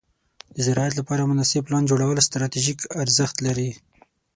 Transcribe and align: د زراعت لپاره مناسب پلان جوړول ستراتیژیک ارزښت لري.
د 0.55 0.57
زراعت 0.67 0.93
لپاره 0.99 1.29
مناسب 1.31 1.61
پلان 1.67 1.83
جوړول 1.89 2.17
ستراتیژیک 2.27 2.79
ارزښت 3.03 3.35
لري. 3.45 3.71